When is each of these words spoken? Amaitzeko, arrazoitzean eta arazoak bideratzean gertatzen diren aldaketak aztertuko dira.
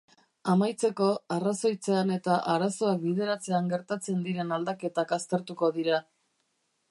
Amaitzeko, 0.51 1.07
arrazoitzean 1.35 2.13
eta 2.15 2.37
arazoak 2.53 3.03
bideratzean 3.05 3.71
gertatzen 3.75 4.25
diren 4.29 4.57
aldaketak 4.59 5.13
aztertuko 5.19 5.73
dira. 5.77 6.01